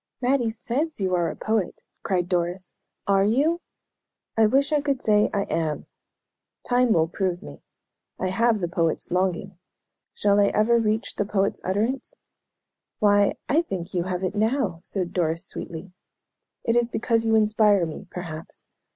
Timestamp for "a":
1.29-1.35